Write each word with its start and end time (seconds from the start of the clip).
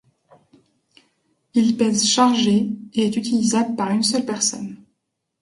Il 1.53 1.77
pèse 1.77 2.03
chargé, 2.05 2.69
et 2.95 3.05
est 3.05 3.15
utilisable 3.17 3.75
par 3.75 3.91
une 3.91 4.01
seule 4.01 4.25
personne. 4.25 4.77